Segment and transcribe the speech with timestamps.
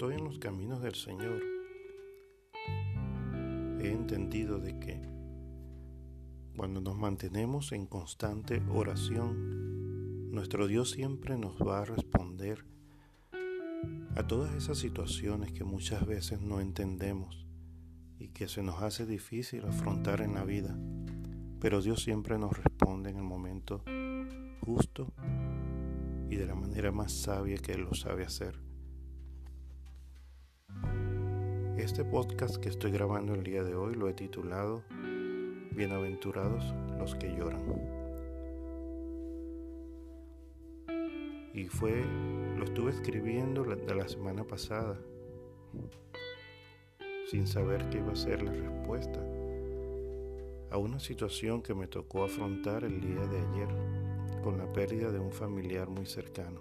[0.00, 1.42] estoy en los caminos del Señor,
[3.80, 5.00] he entendido de que
[6.56, 12.64] cuando nos mantenemos en constante oración, nuestro Dios siempre nos va a responder
[14.16, 17.46] a todas esas situaciones que muchas veces no entendemos
[18.18, 20.78] y que se nos hace difícil afrontar en la vida.
[21.60, 23.82] Pero Dios siempre nos responde en el momento
[24.60, 25.12] justo
[26.30, 28.69] y de la manera más sabia que Él lo sabe hacer.
[31.80, 34.82] Este podcast que estoy grabando el día de hoy lo he titulado
[35.70, 36.62] Bienaventurados
[36.98, 37.62] los que lloran.
[41.54, 42.04] Y fue,
[42.58, 45.00] lo estuve escribiendo de la semana pasada,
[47.30, 49.24] sin saber qué iba a ser la respuesta
[50.70, 53.68] a una situación que me tocó afrontar el día de ayer
[54.42, 56.60] con la pérdida de un familiar muy cercano.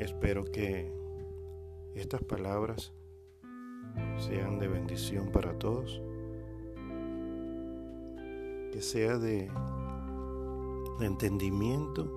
[0.00, 1.03] Espero que
[1.94, 2.92] estas palabras
[4.18, 6.02] sean de bendición para todos,
[8.72, 9.50] que sea de,
[11.00, 12.08] entendimiento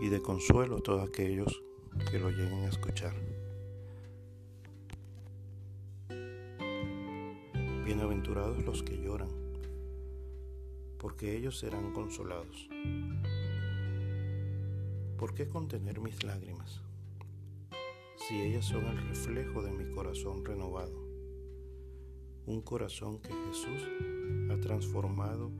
[0.00, 1.62] y de consuelo a todos aquellos
[2.10, 3.14] que lo lleguen a escuchar.
[7.84, 9.30] Bienaventurados los que lloran,
[10.98, 12.68] porque ellos serán consolados.
[15.16, 16.82] ¿Por qué contener mis lágrimas?
[18.26, 21.00] Si ellas son el reflejo de mi corazón renovado,
[22.46, 23.88] un corazón que Jesús
[24.50, 25.52] ha transformado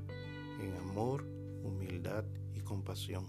[0.60, 1.24] en amor,
[1.62, 3.24] humildad y compasión.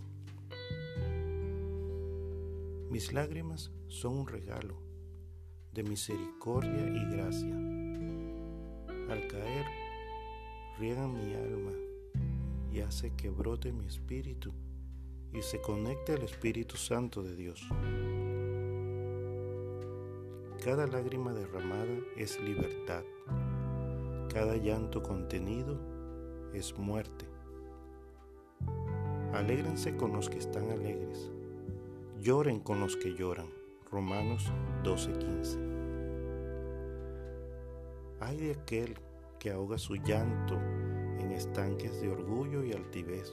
[2.89, 4.81] Mis lágrimas son un regalo
[5.71, 7.55] de misericordia y gracia
[9.08, 9.65] al caer,
[10.80, 11.73] riegan mi alma
[12.71, 14.52] y hace que brote mi espíritu
[15.31, 17.61] y se conecte al Espíritu Santo de Dios.
[20.67, 23.05] Cada lágrima derramada es libertad.
[24.28, 25.80] Cada llanto contenido
[26.54, 27.26] es muerte.
[29.32, 31.32] Alégrense con los que están alegres.
[32.20, 33.48] Lloren con los que lloran.
[33.89, 34.52] Romanos
[34.83, 35.58] 12:15.
[38.20, 38.98] Ay de aquel
[39.39, 40.56] que ahoga su llanto
[41.17, 43.32] en estanques de orgullo y altivez.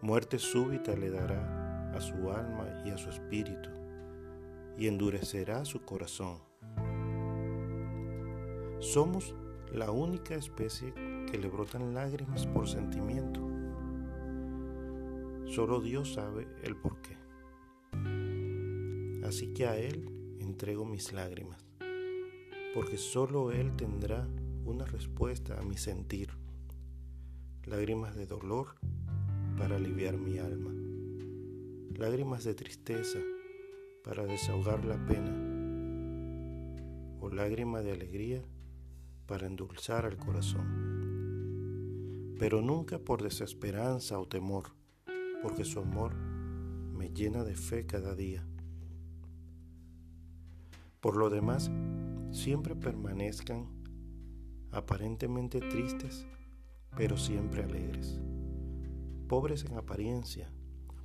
[0.00, 3.68] Muerte súbita le dará a su alma y a su espíritu,
[4.78, 6.38] y endurecerá su corazón.
[8.80, 9.34] Somos
[9.72, 10.92] la única especie
[11.30, 13.40] que le brotan lágrimas por sentimiento.
[15.46, 17.16] Solo Dios sabe el porqué.
[19.26, 21.64] Así que a Él entrego mis lágrimas
[22.74, 24.26] porque solo Él tendrá
[24.64, 26.30] una respuesta a mi sentir.
[27.66, 28.74] Lágrimas de dolor
[29.56, 30.74] para aliviar mi alma.
[31.96, 33.20] Lágrimas de tristeza
[34.04, 35.32] para desahogar la pena.
[37.20, 38.44] O lágrimas de alegría
[39.26, 42.34] para endulzar el corazón.
[42.38, 44.64] Pero nunca por desesperanza o temor,
[45.42, 48.46] porque su amor me llena de fe cada día.
[51.00, 51.70] Por lo demás,
[52.30, 53.70] siempre permanezcan
[54.70, 56.26] aparentemente tristes,
[56.94, 58.20] pero siempre alegres,
[59.28, 60.52] pobres en apariencia,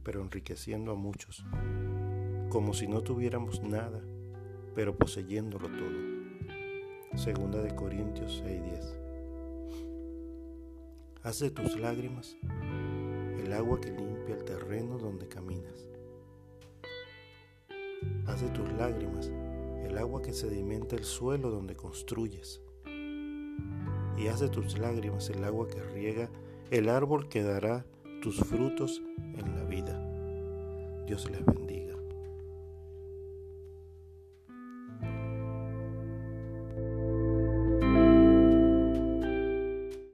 [0.04, 1.46] pero enriqueciendo a muchos,
[2.50, 4.02] como si no tuviéramos nada,
[4.74, 7.18] pero poseyéndolo todo.
[7.18, 8.98] Segunda de Corintios 6:10.
[11.24, 12.38] Haz de tus lágrimas
[13.44, 15.88] el agua que limpia el terreno donde caminas.
[18.26, 19.32] Haz de tus lágrimas
[19.84, 22.62] el agua que sedimenta el suelo donde construyes.
[24.18, 26.30] Y haz de tus lágrimas el agua que riega
[26.72, 27.86] el árbol que dará
[28.22, 30.00] tus frutos en la vida.
[31.06, 31.69] Dios les bendiga.